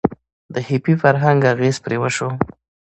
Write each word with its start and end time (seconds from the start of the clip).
د 0.53 0.55
هیپي 0.69 0.93
فرهنګ 1.01 1.41
اغیز 1.53 1.75
پرې 1.85 1.97
وشو. 2.01 2.29